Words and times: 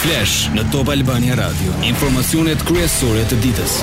Flash 0.00 0.46
në 0.56 0.62
Top 0.72 0.88
Albania 0.94 1.34
Radio. 1.36 1.74
Informacionet 1.84 2.62
kryesore 2.64 3.20
të 3.28 3.36
ditës. 3.42 3.74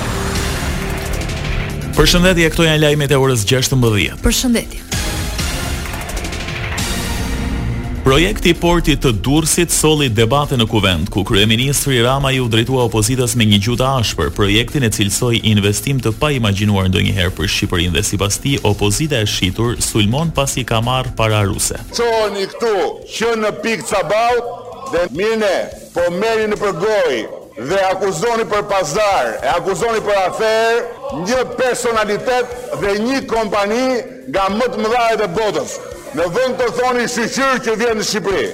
Përshëndetje, 1.94 2.48
këto 2.50 2.64
janë 2.66 2.80
lajmet 2.82 3.14
e 3.14 3.20
orës 3.22 3.44
16. 3.46 3.78
Përshëndetje. 4.24 4.80
Projekti 8.02 8.50
i 8.50 8.56
portit 8.58 8.98
të 9.04 9.12
Durrësit 9.22 9.70
solli 9.70 10.10
debate 10.10 10.58
në 10.58 10.66
Kuvend, 10.72 11.06
ku 11.14 11.22
kryeministri 11.28 12.00
Rama 12.02 12.34
i 12.34 12.42
u 12.42 12.48
drejtua 12.50 12.88
opozitës 12.88 13.36
me 13.38 13.46
një 13.52 13.62
gjutë 13.68 13.88
ashpër, 14.00 14.34
projektin 14.34 14.88
e 14.88 14.90
cilësoi 14.90 15.38
investim 15.52 16.02
të 16.02 16.16
paimagjinuar 16.18 16.90
ndonjëherë 16.90 17.36
për 17.38 17.50
Shqipërinë 17.54 17.94
dhe 17.94 18.02
sipas 18.10 18.42
tij 18.42 18.58
opozita 18.66 19.20
e 19.22 19.26
shitur 19.36 19.76
sulmon 19.86 20.32
pasi 20.34 20.66
ka 20.66 20.80
marr 20.82 21.12
para 21.14 21.44
ruse. 21.46 21.78
Çoni 21.94 22.48
këtu, 22.56 22.74
që 23.18 23.36
në 23.44 23.54
pikë 23.62 23.84
ca 23.86 24.24
dhe 24.88 25.06
mine 25.12 25.58
po 25.94 26.04
meri 26.14 26.46
në 26.50 26.56
përgoj 26.60 27.18
dhe 27.68 27.78
akuzoni 27.88 28.44
për 28.50 28.64
pazar, 28.70 29.30
e 29.42 29.48
akuzoni 29.56 30.00
për 30.06 30.18
afer, 30.24 30.82
një 31.26 31.38
personalitet 31.58 32.52
dhe 32.82 32.92
një 33.02 33.22
kompani 33.30 33.82
nga 34.32 34.48
më 34.54 34.68
të 34.74 34.82
mëdha 34.84 35.04
e 35.16 35.28
botës. 35.36 35.76
Në 36.16 36.26
vënd 36.36 36.60
të 36.60 36.68
thoni 36.78 37.06
shqyqyr 37.10 37.60
që 37.66 37.74
vjen 37.82 37.98
në 38.00 38.06
Shqipëri. 38.08 38.48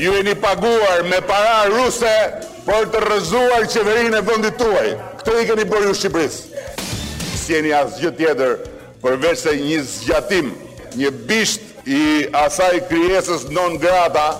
Ju 0.00 0.14
e 0.18 0.24
një 0.26 0.34
paguar 0.42 1.04
me 1.10 1.20
para 1.26 1.66
ruse 1.72 2.14
për 2.66 2.86
të 2.92 3.02
rëzuar 3.08 3.66
qeverin 3.74 4.14
e 4.18 4.22
vëndit 4.26 4.56
tuaj. 4.60 4.88
Këtë 5.20 5.36
i 5.42 5.46
keni 5.50 5.66
bërë 5.70 5.90
ju 5.90 5.98
Shqipëris. 6.00 6.38
Si 7.44 7.54
e 7.54 7.60
një 7.66 7.74
asë 7.82 8.00
gjë 8.04 8.14
tjetër 8.20 8.54
përveç 9.02 9.38
se 9.44 9.54
një 9.60 9.82
zgjatim, 9.90 10.52
një 10.98 11.10
bisht 11.28 11.62
i 11.84 12.02
asaj 12.46 12.78
kryesës 12.88 13.44
non 13.52 13.76
grata 13.78 14.30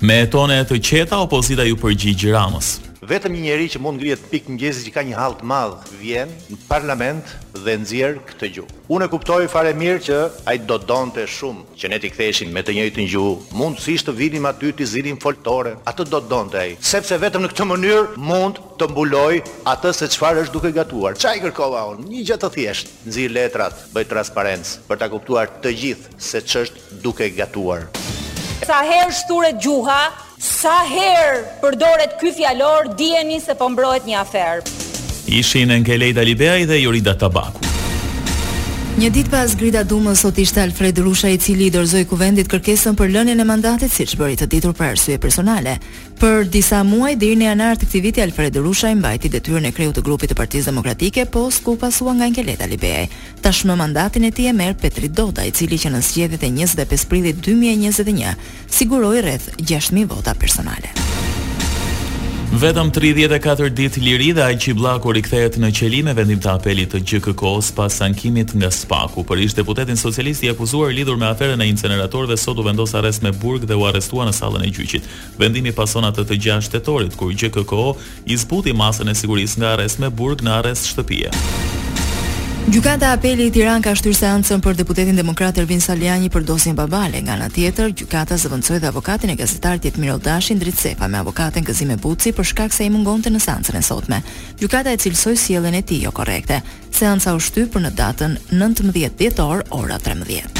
Me 0.00 0.22
tone 0.32 0.54
të 0.64 0.78
qeta, 0.80 1.18
opozita 1.20 1.60
ju 1.68 1.74
përgjigj 1.76 2.30
Ramës. 2.32 2.68
Vetëm 3.04 3.34
një 3.36 3.42
njerëz 3.50 3.74
që 3.74 3.80
mund 3.84 4.00
ngrihet 4.00 4.22
pikë 4.30 4.48
mëngjesit 4.54 4.86
që 4.88 4.92
ka 4.94 5.02
një 5.04 5.18
hall 5.18 5.34
të 5.36 5.44
madh 5.50 5.90
vjen 6.00 6.32
në 6.48 6.56
parlament 6.70 7.28
dhe 7.66 7.74
nxjerr 7.82 8.16
këtë 8.30 8.50
gjuhë. 8.54 8.78
Unë 8.96 9.10
kuptoj 9.12 9.42
fare 9.52 9.74
mirë 9.76 10.00
që 10.08 10.20
ai 10.48 10.56
do 10.64 10.78
donte 10.88 11.26
shumë 11.28 11.76
që 11.76 11.92
ne 11.92 12.00
t'i 12.00 12.12
ktheheshim 12.14 12.48
me 12.56 12.64
të 12.64 12.78
njëjtën 12.78 13.10
gjuhë. 13.12 13.34
Mund 13.60 13.84
si 13.84 13.98
të 14.00 14.16
vinim 14.16 14.48
aty 14.48 14.72
të 14.80 14.88
zilin 14.88 15.20
foltore, 15.20 15.76
atë 15.84 16.08
do 16.14 16.22
donte 16.32 16.56
ai, 16.62 16.78
sepse 16.80 17.20
vetëm 17.20 17.44
në 17.44 17.52
këtë 17.52 17.68
mënyrë 17.68 18.20
mund 18.24 18.62
të 18.80 18.88
mbuloj 18.94 19.34
atë 19.74 19.92
se 20.00 20.08
çfarë 20.16 20.46
është 20.48 20.56
duke 20.56 20.72
gatuar. 20.80 21.20
Çfarë 21.20 21.44
kërkova 21.50 21.84
unë? 21.92 22.08
Një 22.16 22.24
gjë 22.32 22.40
të 22.46 22.54
thjeshtë, 22.56 23.18
letrat, 23.36 23.84
bëj 23.92 24.08
transparencë 24.16 24.84
për 24.88 24.96
ta 25.04 25.12
kuptuar 25.12 25.52
të 25.60 25.76
gjithë 25.82 26.16
se 26.32 26.40
ç'është 26.48 27.02
duke 27.04 27.28
gatuar 27.36 27.90
sa 28.70 28.84
herë 28.86 29.10
shturet 29.10 29.56
gjuha, 29.64 30.02
sa 30.38 30.76
herë 30.86 31.40
përdoret 31.64 32.14
ky 32.20 32.30
fjalor, 32.36 32.92
dijeni 32.98 33.40
se 33.42 33.56
po 33.58 33.66
mbrohet 33.74 34.06
një 34.06 34.20
aferë. 34.22 34.76
Ishin 35.40 35.74
Enkelejda 35.74 36.22
Libeaj 36.26 36.68
dhe 36.70 36.78
Jurida 36.84 37.16
Tabaku. 37.18 37.69
Një 38.98 39.06
ditë 39.14 39.30
pas 39.30 39.52
Grida 39.54 39.80
Dumës 39.86 40.20
sot 40.26 40.36
ishte 40.42 40.58
Alfred 40.62 40.98
Rusha 40.98 41.28
i 41.30 41.36
cili 41.38 41.68
i 41.68 41.72
dorëzoi 41.72 42.00
kuvendit 42.10 42.48
kërkesën 42.50 42.96
për 42.98 43.12
lënjën 43.14 43.38
e 43.40 43.46
mandatit 43.46 43.92
siç 43.94 44.16
bëri 44.18 44.34
të 44.40 44.48
ditur 44.50 44.72
për 44.76 44.88
arsye 44.94 45.14
personale. 45.22 45.76
Për 46.18 46.48
disa 46.50 46.80
muaj 46.84 47.14
deri 47.22 47.36
në 47.38 47.46
janar 47.50 47.78
të 47.78 47.86
këtij 47.86 48.02
viti 48.08 48.22
Alfred 48.24 48.58
Rusha 48.64 48.90
i 48.90 48.96
mbajti 48.98 49.30
detyrën 49.32 49.68
e 49.68 49.72
kreut 49.76 49.94
të 49.98 50.02
grupit 50.04 50.32
të 50.34 50.38
Partisë 50.40 50.72
Demokratike 50.72 51.26
post 51.30 51.62
ku 51.64 51.76
pasua 51.80 52.16
nga 52.18 52.26
Angeleta 52.32 52.66
Libeaj. 52.66 53.06
Tashmë 53.46 53.78
mandatin 53.78 54.26
e 54.26 54.32
tij 54.34 54.50
e 54.50 54.56
merr 54.58 54.74
Petri 54.82 55.08
Doda 55.08 55.46
i 55.46 55.54
cili 55.54 55.78
që 55.78 55.94
në 55.94 56.02
zgjedhjet 56.10 56.42
e 56.42 56.54
25 56.58 57.06
prillit 57.14 57.46
2021 57.46 58.34
siguroi 58.68 59.20
rreth 59.22 59.52
6000 59.62 60.08
vota 60.10 60.34
personale. 60.34 60.99
Vetëm 62.50 62.88
34 62.90 63.68
ditë 63.78 64.00
liri 64.02 64.30
dhe 64.34 64.42
ajë 64.42 64.58
që 64.64 64.70
i 64.72 64.72
blaku 64.74 65.12
në 65.14 65.20
qelime 65.78 66.12
vendim 66.18 66.40
të 66.42 66.50
apelit 66.50 66.90
të 66.90 66.98
GKK-s 67.06 67.68
pas 67.76 68.00
ankimit 68.02 68.50
nga 68.58 68.70
spaku. 68.74 69.22
Për 69.22 69.44
ishtë 69.44 69.60
deputetin 69.60 69.96
socialisti 69.96 70.50
akuzuar 70.50 70.90
lidhur 70.90 71.14
me 71.16 71.30
aferën 71.30 71.60
e 71.62 71.68
inceneratorve 71.70 72.34
sot 72.36 72.58
u 72.58 72.66
vendos 72.66 72.94
arrest 72.98 73.22
me 73.22 73.30
burg 73.30 73.64
dhe 73.70 73.78
u 73.78 73.86
arestua 73.86 74.26
në 74.26 74.34
salën 74.40 74.66
e 74.66 74.74
gjyqit. 74.74 75.02
Vendimi 75.38 75.72
pasonat 75.72 76.18
të 76.18 76.26
të 76.32 76.40
gjashtetorit, 76.42 77.14
kur 77.16 77.30
GKK-o 77.32 77.94
i 78.26 78.36
zbuti 78.42 78.74
masën 78.74 79.08
e 79.08 79.14
siguris 79.14 79.54
nga 79.58 79.76
arrest 79.78 80.00
me 80.02 80.10
burg 80.10 80.42
në 80.42 80.58
arrest 80.64 80.90
shtëpia. 80.90 81.30
Gjykata 82.70 83.08
e 83.08 83.14
Apelit 83.16 83.48
të 83.50 83.54
Tiranës 83.64 83.82
ka 83.82 83.92
shtyrë 83.98 84.16
seancën 84.20 84.60
për 84.62 84.76
deputetin 84.78 85.16
demokrat 85.18 85.56
Ervin 85.58 85.80
Saliani 85.82 86.28
për 86.30 86.44
dosjen 86.46 86.76
Babale. 86.78 87.18
Nga 87.18 87.32
ana 87.34 87.48
tjetër, 87.50 87.90
gjykata 87.98 88.38
zëvendësoi 88.38 88.78
dhe 88.84 88.92
avokatin 88.92 89.32
e 89.34 89.36
gazetarit 89.40 89.88
Jetmir 89.88 90.12
Odashi 90.14 90.54
Drit 90.54 90.78
Sefa 90.78 91.08
me 91.10 91.18
avokaten 91.18 91.66
Gëzim 91.66 91.90
Ebuci 91.96 92.30
për 92.38 92.48
shkak 92.52 92.76
se 92.76 92.86
i 92.86 92.94
mungonte 92.94 93.34
në 93.34 93.42
seancën 93.42 93.74
e 93.74 93.82
sotme. 93.82 94.22
Gjykata 94.62 94.94
e 94.94 95.02
cilsoi 95.02 95.34
sjelljen 95.36 95.80
e 95.80 95.82
tij 95.82 96.06
jo 96.06 96.14
korrekte. 96.14 96.62
Seanca 96.94 97.34
u 97.34 97.42
shtyp 97.42 97.74
për 97.74 97.88
në 97.88 97.94
datën 98.04 98.38
19 98.54 98.94
dhjetor, 99.18 99.66
ora 99.82 99.98
13. 99.98 100.59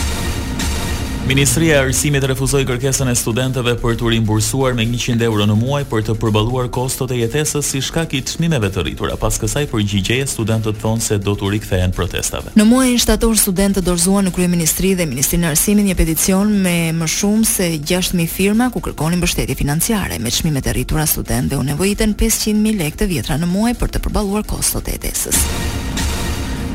Ministria 1.29 1.75
e 1.77 1.85
Arsimit 1.85 2.25
refuzoi 2.25 2.65
kërkesën 2.67 3.09
e 3.13 3.15
studentëve 3.17 3.75
për 3.83 3.97
të 4.01 4.09
rimbursuar 4.13 4.73
me 4.75 4.83
100 4.89 5.21
euro 5.23 5.45
në 5.47 5.55
muaj 5.61 5.85
për 5.91 6.03
të 6.07 6.15
përballuar 6.23 6.71
kostot 6.73 7.11
e 7.15 7.19
jetesës 7.21 7.69
si 7.71 7.81
shkak 7.85 8.15
i 8.19 8.23
çmimeve 8.27 8.71
të 8.73 8.83
rritura. 8.87 9.19
Pas 9.21 9.37
kësaj 9.41 9.67
përgjigjeje 9.71 10.27
studentët 10.33 10.81
thonë 10.83 11.05
se 11.05 11.19
do 11.23 11.37
të 11.39 11.53
rikthehen 11.55 11.93
protestave. 11.95 12.51
Në 12.59 12.65
muajin 12.67 13.03
shtator 13.05 13.37
studentët 13.39 13.85
dorëzuan 13.87 14.27
në 14.31 14.33
kryeministri 14.35 14.95
dhe 14.99 15.07
Ministrinë 15.13 15.51
e 15.51 15.53
Arsimit 15.53 15.87
një 15.93 15.99
peticion 16.01 16.57
me 16.65 16.77
më 16.99 17.11
shumë 17.19 17.47
se 17.53 17.69
6000 17.79 18.27
firma 18.31 18.71
ku 18.75 18.81
kërkonin 18.89 19.21
mbështetje 19.23 19.59
financiare. 19.61 20.19
Me 20.25 20.33
çmimet 20.35 20.67
e 20.73 20.77
rritura 20.81 21.07
studentëve 21.07 21.61
u 21.61 21.69
nevojiten 21.69 22.17
500000 22.19 22.75
lekë 22.81 23.05
të 23.05 23.11
vjetra 23.15 23.39
në 23.39 23.53
muaj 23.55 23.77
për 23.79 23.95
të 23.97 24.03
përballuar 24.09 24.49
kostot 24.51 24.89
e 24.89 24.97
jetesës. 24.99 25.45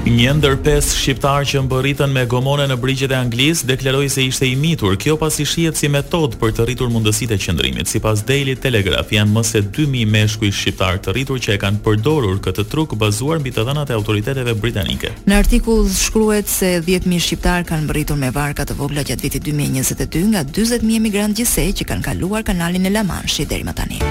Një 0.05 0.35
ndër 0.37 0.59
5 0.61 0.87
shqiptar 0.99 1.47
që 1.49 1.63
mbërritën 1.65 2.11
me 2.13 2.27
gomone 2.29 2.67
në 2.69 2.75
brigjet 2.77 3.09
e 3.15 3.15
Anglisë 3.17 3.65
deklaroi 3.71 4.05
se 4.13 4.21
ishte 4.21 4.45
i 4.45 4.51
mitur. 4.55 4.93
Kjo 5.01 5.15
pasi 5.17 5.47
shihet 5.49 5.79
si 5.81 5.89
metod 5.89 6.35
për 6.37 6.51
të 6.59 6.65
rritur 6.67 6.91
mundësitë 6.93 7.33
e 7.33 7.39
qendrimit. 7.41 7.89
Sipas 7.89 8.21
Daily 8.21 8.53
Telegraph, 8.61 9.09
janë 9.17 9.33
më 9.33 9.43
se 9.49 9.63
2000 9.65 10.05
meshkuj 10.13 10.51
shqiptar 10.53 11.01
të 11.01 11.15
rritur 11.17 11.41
që 11.47 11.55
e 11.55 11.57
kanë 11.65 11.81
përdorur 11.89 12.37
këtë 12.45 12.67
truk 12.69 12.93
bazuar 13.01 13.41
mbi 13.41 13.55
të 13.57 13.65
dhënat 13.65 13.89
e 13.89 13.97
autoriteteve 13.97 14.53
britanike. 14.61 15.15
Në 15.25 15.39
artikull 15.41 15.89
shkruhet 15.89 16.53
se 16.53 16.69
10000 16.85 17.25
shqiptar 17.25 17.65
kanë 17.65 17.87
mbërritur 17.89 18.21
me 18.21 18.29
varka 18.37 18.67
të 18.69 18.77
vogla 18.77 19.01
gjatë 19.09 19.25
vitit 19.25 19.49
2022 19.49 20.29
nga 20.35 20.45
40000 20.45 20.99
emigrantë 21.01 21.41
gjithsej 21.41 21.71
që 21.81 21.89
kanë 21.95 22.11
kaluar 22.13 22.45
kanalin 22.45 22.85
e 22.91 22.93
La 22.93 23.01
Manche 23.09 23.49
deri 23.49 23.65
më 23.65 23.73
tani. 23.81 24.03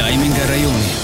Lajmi 0.00 0.32
nga 0.34 0.50
rajoni. 0.56 0.96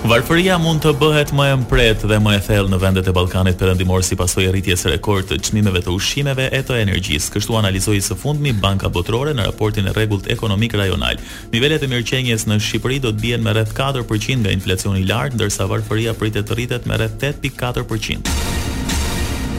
Varfëria 0.00 0.54
mund 0.56 0.80
të 0.80 0.94
bëhet 0.96 1.28
më 1.36 1.46
e 1.52 1.56
mpret 1.60 2.04
dhe 2.08 2.16
më 2.24 2.30
e 2.38 2.38
thellë 2.46 2.72
në 2.72 2.78
vendet 2.80 3.08
e 3.10 3.12
Ballkanit 3.14 3.58
Perëndimor 3.60 4.00
si 4.06 4.16
pasojë 4.16 4.46
e 4.48 4.52
rritjes 4.54 4.86
rekord 4.88 5.26
të 5.28 5.36
çmimeve 5.44 5.82
të 5.84 5.92
ushqimeve 5.92 6.46
e 6.56 6.60
të 6.64 6.78
energjisë, 6.86 7.28
kështu 7.36 7.58
analizoi 7.60 7.98
së 8.02 8.16
fundmi 8.18 8.54
Banka 8.64 8.88
Botërore 8.88 9.34
në 9.36 9.44
raportin 9.50 9.90
e 9.90 9.92
rregullt 9.92 10.30
ekonomik 10.32 10.72
rajonal. 10.80 11.20
Nivelet 11.52 11.84
e 11.84 11.92
mirëqenjes 11.92 12.46
në 12.48 12.58
Shqipëri 12.64 13.02
do 13.04 13.12
të 13.12 13.26
bien 13.26 13.44
me 13.44 13.52
rreth 13.52 13.76
4% 13.76 14.40
nga 14.46 14.56
inflacioni 14.56 15.04
i 15.04 15.10
lartë, 15.12 15.36
ndërsa 15.36 15.68
varfëria 15.70 16.16
pritet 16.16 16.48
të 16.48 16.56
rritet 16.58 16.88
me 16.88 16.96
rreth 17.04 17.28
8.4% 17.44 18.49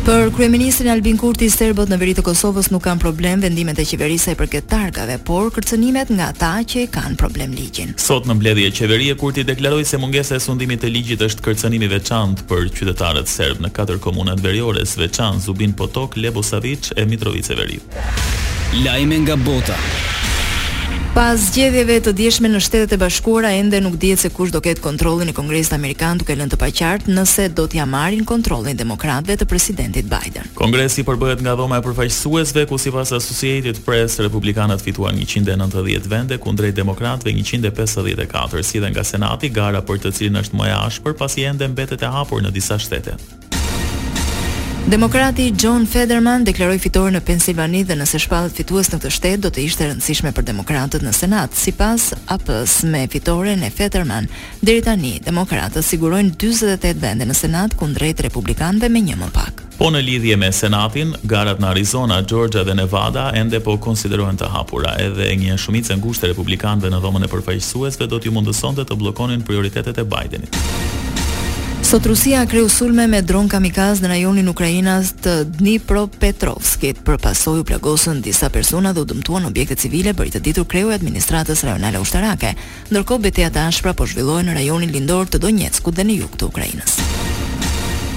për 0.05 0.31
kryeministrin 0.33 0.89
Albin 0.89 1.17
Kurti 1.19 1.45
serbët 1.53 1.89
në 1.91 1.97
veri 2.01 2.13
të 2.17 2.23
Kosovës 2.25 2.71
nuk 2.73 2.81
kanë 2.87 3.01
problem 3.03 3.41
vendimet 3.43 3.77
e 3.81 3.83
qeverisë 3.85 4.33
i 4.33 4.37
përket 4.39 4.67
targave, 4.71 5.19
por 5.25 5.51
kërcënimet 5.53 6.13
nga 6.15 6.29
ata 6.33 6.51
që 6.73 6.87
kanë 6.95 7.19
problem 7.21 7.53
ligjin. 7.57 7.93
Sot 8.01 8.25
në 8.29 8.35
mbledhje 8.39 8.71
qeverie 8.79 9.15
Kurti 9.19 9.43
deklaroi 9.45 9.85
se 9.85 9.99
mungesa 10.01 10.39
e 10.39 10.43
sundimit 10.43 10.81
të 10.81 10.89
ligjit 10.95 11.25
është 11.27 11.45
kërcënim 11.45 11.85
i 11.85 11.91
veçantë 11.93 12.47
për 12.49 12.71
qytetarët 12.79 13.29
serb 13.29 13.61
në 13.61 13.73
katër 13.77 14.01
komunat 14.03 14.41
veriore, 14.41 14.85
Sveçan, 14.89 15.37
Zubin 15.41 15.73
Potok, 15.77 16.17
Lebusavić 16.17 16.93
e 16.97 17.05
Mitrovic 17.05 17.49
e 17.53 17.61
Veri. 17.61 17.79
Lajme 18.81 19.21
nga 19.27 19.35
Bota. 19.37 19.77
Pas 21.13 21.35
zgjedhjeve 21.35 21.97
të 21.99 22.11
dieshme 22.15 22.47
në 22.47 22.59
Shtetet 22.63 22.93
e 22.95 22.97
Bashkuara 23.01 23.49
ende 23.59 23.81
nuk 23.83 23.97
dihet 23.99 24.21
se 24.23 24.29
kush 24.31 24.53
do 24.53 24.61
ketë 24.63 24.79
kontrollin 24.85 25.27
e 25.27 25.33
Kongresit 25.35 25.73
Amerikan 25.75 26.21
duke 26.21 26.37
lënë 26.39 26.53
të 26.53 26.59
paqartë 26.61 27.11
nëse 27.17 27.49
do 27.57 27.65
t'ia 27.67 27.83
marrin 27.85 28.23
kontrollin 28.25 28.79
demokratëve 28.79 29.35
të 29.41 29.49
presidentit 29.51 30.07
Biden. 30.07 30.47
Kongresi 30.55 31.03
përbëhet 31.03 31.43
nga 31.43 31.57
dhoma 31.59 31.81
e 31.81 31.85
përfaqësuesve 31.89 32.63
ku 32.71 32.79
sipas 32.79 33.11
Associated 33.17 33.83
Press 33.83 34.21
Republikanët 34.23 34.87
fituan 34.87 35.19
190 35.19 36.07
vende 36.15 36.39
kundrejt 36.39 36.79
Demokratëve 36.79 37.35
154, 37.43 38.63
si 38.63 38.79
dhe 38.79 38.93
nga 38.95 39.03
Senati 39.03 39.51
gara 39.51 39.83
për 39.83 39.99
të 40.07 40.15
cilën 40.15 40.39
është 40.45 40.63
më 40.63 40.71
e 40.71 40.75
ashpër 40.79 41.19
pasi 41.19 41.43
ende 41.51 41.67
mbetet 41.75 42.07
e 42.07 42.15
hapur 42.19 42.39
në 42.41 42.55
disa 42.55 42.79
shtete. 42.79 43.19
Demokrati 44.91 45.53
John 45.61 45.85
Federman 45.87 46.43
deklaroi 46.43 46.79
fitoren 46.81 47.15
në 47.15 47.19
Pensilvani 47.23 47.85
dhe 47.87 47.95
nëse 47.95 48.19
shpallet 48.19 48.57
fitues 48.59 48.89
në 48.91 48.97
këtë 48.99 49.09
shtet 49.15 49.39
do 49.39 49.47
të 49.49 49.61
ishte 49.63 49.85
rëndësishme 49.87 50.33
për 50.35 50.43
demokratët 50.49 51.05
në 51.05 51.13
Senat. 51.15 51.55
Sipas 51.55 52.09
APs 52.33 52.73
me 52.83 53.05
fitoren 53.07 53.63
e 53.63 53.69
Federman, 53.71 54.27
deri 54.59 54.83
tani 54.83 55.13
demokratët 55.23 55.87
sigurojnë 55.87 56.33
48 56.43 56.99
vende 57.05 57.23
në 57.29 57.37
Senat 57.39 57.77
kundrejt 57.79 58.19
republikanëve 58.27 58.89
me 58.91 58.99
një 59.05 59.15
më 59.23 59.29
pak. 59.37 59.63
Po 59.79 59.87
në 59.95 60.01
lidhje 60.09 60.35
me 60.43 60.49
Senatin, 60.51 61.15
garat 61.23 61.63
në 61.63 61.69
Arizona, 61.71 62.17
Georgia 62.27 62.65
dhe 62.67 62.75
Nevada 62.81 63.29
ende 63.39 63.61
po 63.63 63.77
konsiderohen 63.77 64.41
të 64.43 64.49
hapura, 64.51 64.97
edhe 65.07 65.29
një 65.45 65.55
shumicë 65.57 65.95
e 65.95 65.97
ngushtë 66.03 66.27
e 66.27 66.33
republikanëve 66.35 66.91
në 66.91 66.99
dhomën 67.07 67.29
e 67.29 67.31
përfaqësuesve 67.31 68.09
do 68.11 68.19
t'ju 68.19 68.35
mundësonte 68.35 68.83
të, 68.83 68.91
të 68.91 68.99
bllokonin 69.05 69.47
prioritetet 69.47 70.03
e 70.03 70.05
Bidenit. 70.15 70.59
Sot 71.91 72.05
Rusia 72.05 72.45
kreu 72.47 72.67
sulme 72.69 73.03
me 73.09 73.19
dron 73.25 73.49
kamikaz 73.51 73.99
në 74.01 74.07
rajonin 74.13 74.47
Ukrajinas 74.47 75.09
të 75.25 75.33
Dnipro 75.57 76.05
Petrovskit, 76.13 77.01
për 77.03 77.17
pasoj 77.19 77.57
u 77.59 77.65
plagosën 77.67 78.21
disa 78.23 78.47
persona 78.49 78.93
dhe 78.95 79.03
u 79.03 79.09
dëmtuan 79.09 79.49
objekte 79.49 79.75
civile 79.75 80.13
për 80.15 80.29
i 80.29 80.31
të 80.37 80.41
ditur 80.45 80.69
kreu 80.71 80.93
e 80.93 80.95
administratës 80.95 81.65
rajonale 81.67 81.99
ushtarake, 81.99 82.53
ndërko 82.93 83.19
beteja 83.27 83.51
të 83.51 83.65
ashpra 83.73 83.91
po 83.93 84.07
zhvillohen 84.07 84.47
në 84.47 84.55
rajonin 84.61 84.95
lindor 84.95 85.27
të 85.27 85.43
Donetsku 85.43 85.91
dhe 85.91 86.07
në 86.07 86.17
juk 86.21 86.39
të 86.39 86.47
Ukrajinas. 86.53 86.95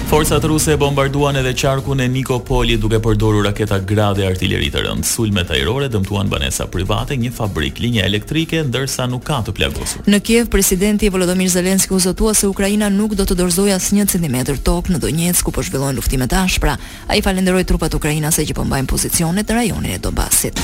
Forcat 0.05 0.43
ruse 0.45 0.75
bombarduan 0.77 1.35
edhe 1.39 1.51
qarkun 1.57 1.99
e 2.03 2.05
Nikopoli 2.07 2.75
duke 2.77 2.99
përdorur 3.01 3.41
raketa 3.47 3.79
gradë 3.89 4.27
artillerie 4.29 4.69
të 4.71 4.83
rëndë. 4.85 5.05
Sulmet 5.09 5.49
ajrore 5.51 5.87
dëmtuan 5.91 6.29
banesa 6.29 6.67
private, 6.71 7.17
një 7.17 7.31
fabrik 7.33 7.79
linje 7.81 8.03
elektrike 8.05 8.61
ndërsa 8.69 9.07
nuk 9.09 9.25
ka 9.25 9.39
të 9.47 9.55
plagosur. 9.57 10.03
Në 10.05 10.19
Kiev 10.27 10.51
presidenti 10.53 11.09
Volodymyr 11.09 11.49
Zelensky 11.55 11.97
u 11.97 11.99
zotua 11.99 12.35
se 12.37 12.45
Ukraina 12.47 12.91
nuk 12.93 13.17
do 13.17 13.25
të 13.25 13.39
dorëzojë 13.39 13.73
as 13.75 13.89
një 13.97 14.05
centimetër 14.13 14.61
tok 14.61 14.93
në 14.93 15.01
Donjetsk 15.01 15.49
ku 15.49 15.55
po 15.57 15.65
luftimet 15.97 16.33
ashpra. 16.33 16.77
A 17.07 17.15
i 17.17 17.21
ai 17.25 17.35
trupat 17.41 17.67
trupat 17.67 17.93
ukrainase 17.97 18.45
që 18.45 18.53
po 18.53 18.63
mbajnë 18.63 18.85
pozicionet 18.87 19.49
në 19.49 19.55
rajonin 19.55 19.95
e 19.97 19.97
Donbasit. 19.97 20.61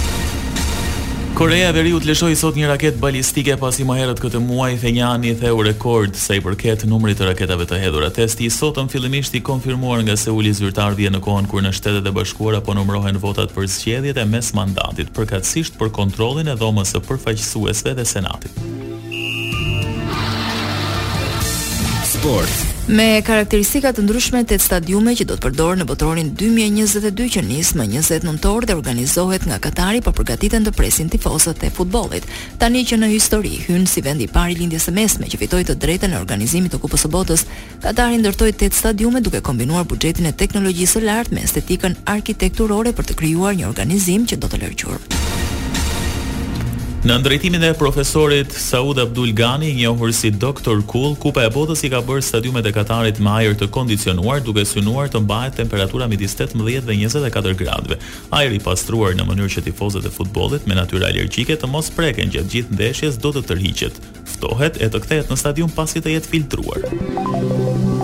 Korea 1.31 1.69
e 1.71 1.75
Veriut 1.75 2.03
lëshoi 2.05 2.33
sot 2.37 2.57
një 2.59 2.67
raketë 2.73 2.99
balistike 3.01 3.53
pasi 3.59 3.85
më 3.87 3.95
herët 4.01 4.19
këtë 4.21 4.39
muaj 4.43 4.73
Fenjani 4.81 5.31
theu 5.39 5.61
rekord 5.65 6.13
sa 6.19 6.35
i 6.37 6.41
përket 6.43 6.83
numrit 6.91 7.17
të 7.19 7.29
raketave 7.31 7.65
të 7.69 7.79
hedhura. 7.81 8.09
Testi 8.13 8.45
i 8.49 8.51
sotëm 8.53 8.89
fillimisht 8.91 9.33
i 9.39 9.43
konfirmuar 9.47 10.03
nga 10.05 10.17
Seuli 10.19 10.51
zyrtar 10.57 10.93
vjen 10.99 11.15
në 11.15 11.21
kohën 11.25 11.47
kur 11.51 11.63
në 11.65 11.71
Shtetet 11.77 12.09
e 12.09 12.13
Bashkuara 12.17 12.59
po 12.65 12.75
numërohen 12.77 13.17
votat 13.23 13.55
për 13.55 13.69
zgjedhjet 13.77 14.19
e 14.21 14.27
mes 14.29 14.51
mandatit, 14.57 15.09
përkatësisht 15.17 15.79
për 15.81 15.93
kontrollin 15.97 16.51
e 16.53 16.57
dhomës 16.61 16.91
së 16.97 17.01
përfaqësuesve 17.09 17.95
dhe 17.97 18.05
Senatit. 18.11 18.51
Sport 22.11 22.70
me 22.89 23.21
karakteristika 23.21 23.91
të 23.93 24.01
ndryshme 24.03 24.41
të 24.49 24.57
stadiume 24.59 25.11
që 25.15 25.25
do 25.29 25.35
të 25.37 25.43
përdorë 25.49 25.77
në 25.81 25.85
botërorin 25.89 26.31
2022 26.39 27.27
që 27.35 27.41
nisë 27.45 27.77
më 27.77 27.85
njëzet 27.91 28.23
nëntor 28.25 28.65
dhe 28.65 28.73
organizohet 28.75 29.45
nga 29.45 29.59
Katari 29.61 30.01
për 30.01 30.15
përgatitën 30.17 30.65
të 30.65 30.73
presin 30.75 31.09
tifozët 31.13 31.61
e 31.67 31.69
futbolit. 31.77 32.25
Tani 32.57 32.81
që 32.87 32.97
në 33.01 33.11
histori 33.13 33.53
hynë 33.67 33.87
si 33.91 34.01
vendi 34.01 34.25
pari 34.27 34.55
lindjes 34.57 34.89
së 34.89 34.95
mesme 34.97 35.29
që 35.29 35.41
fitoi 35.43 35.61
të 35.69 35.77
drejtën 35.83 36.13
në 36.15 36.21
organizimit 36.23 36.73
të 36.73 36.81
Kupës 36.81 37.05
së 37.05 37.13
Botës, 37.13 37.45
Katari 37.85 38.17
ndërtoi 38.23 38.53
8 38.57 38.79
stadiume 38.81 39.21
duke 39.21 39.43
kombinuar 39.49 39.85
buxhetin 39.85 40.31
e 40.31 40.37
teknologjisë 40.43 40.97
së 40.99 41.05
lartë 41.05 41.37
me 41.37 41.45
estetikën 41.45 41.99
arkitekturore 42.17 42.97
për 42.97 43.11
të 43.11 43.19
krijuar 43.21 43.53
një 43.61 43.69
organizim 43.69 44.25
që 44.25 44.41
do 44.41 44.49
të 44.49 44.65
lërgjurë. 44.65 45.40
Në 47.01 47.15
ndrejtimin 47.17 47.63
e 47.65 47.69
profesorit 47.73 48.51
Saud 48.61 48.99
Abdul 49.01 49.31
Gani, 49.33 49.71
i 49.71 49.73
njohur 49.79 50.11
si 50.13 50.29
Dr. 50.31 50.83
Kull, 50.87 51.15
Kupa 51.17 51.41
e 51.41 51.49
Botës 51.49 51.81
i 51.81 51.89
ka 51.89 51.97
bërë 52.05 52.21
stadiumet 52.27 52.67
e 52.69 52.73
Katarit 52.75 53.17
me 53.25 53.31
ajër 53.39 53.55
të 53.57 53.67
kondicionuar, 53.73 54.37
duke 54.45 54.61
synuar 54.69 55.09
të 55.09 55.23
mbahet 55.25 55.57
temperatura 55.57 56.05
midis 56.11 56.37
18 56.37 56.61
dhe 56.85 56.97
24 56.99 57.57
gradëve. 57.63 57.97
Ajri 58.37 58.59
i 58.61 58.61
pastruar 58.61 59.17
në 59.17 59.25
mënyrë 59.31 59.53
që 59.55 59.63
tifozët 59.71 60.05
e 60.05 60.13
futbollit 60.13 60.67
me 60.69 60.77
natyrë 60.77 61.07
alergjike 61.09 61.57
të 61.57 61.71
mos 61.73 61.89
preken 61.97 62.29
gjithë 62.29 62.53
gjithë 62.53 62.75
ndeshjes 62.77 63.17
do 63.25 63.33
të 63.33 63.47
tërhiqet. 63.49 63.97
Ftohet 64.35 64.77
e 64.77 64.91
të 64.93 65.01
kthehet 65.01 65.33
në 65.33 65.39
stadium 65.41 65.73
pasi 65.73 66.05
të 66.05 66.19
jetë 66.19 66.31
filtruar 66.35 67.50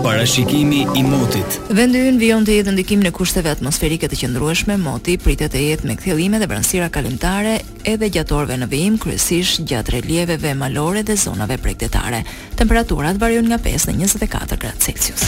parashikimi 0.08 0.86
i 0.96 1.02
motit. 1.04 1.58
Vendi 1.78 2.00
ynë 2.08 2.20
vijon 2.22 2.46
të 2.48 2.54
jetë 2.62 2.72
ndikim 2.78 3.02
në 3.04 3.12
kushteve 3.16 3.52
atmosferike 3.52 4.08
të 4.08 4.22
qëndrueshme, 4.22 4.78
moti 4.80 5.18
pritet 5.20 5.52
të 5.52 5.64
jetë 5.66 5.90
me 5.90 5.98
kthjellime 6.00 6.40
dhe 6.40 6.48
vranësira 6.48 6.88
kalimtare 6.96 7.58
edhe 7.92 8.08
gjatë 8.16 8.38
orëve 8.38 8.58
në 8.62 8.70
vijim, 8.72 8.96
kryesisht 9.04 9.66
gjatë 9.68 9.98
relieveve 9.98 10.54
malore 10.56 11.04
dhe 11.04 11.18
zonave 11.20 11.60
bregdetare. 11.60 12.24
Temperaturat 12.60 13.20
varion 13.20 13.50
nga 13.52 13.60
5 13.68 13.90
në 13.90 14.08
24 14.08 14.62
gradë 14.64 14.72
Celsius. 14.88 15.28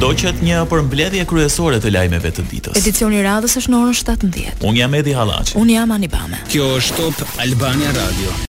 Doqet 0.00 0.44
një 0.46 0.60
përmbledhje 0.70 1.24
kryesore 1.30 1.80
të 1.82 1.90
lajmeve 1.96 2.30
të 2.36 2.44
ditës. 2.52 2.76
Edicioni 2.82 3.18
i 3.20 3.24
radhës 3.26 3.56
është 3.62 3.72
në 3.72 3.80
orën 3.80 3.98
17. 4.04 4.64
Unë 4.70 4.84
jam 4.84 5.00
Edi 5.00 5.16
Halaci. 5.16 5.56
Unë 5.60 5.78
jam 5.78 5.96
Anibame. 5.96 6.44
Kjo 6.52 6.68
është 6.78 7.00
top 7.20 7.40
Albania 7.46 7.96
Radio. 7.96 8.36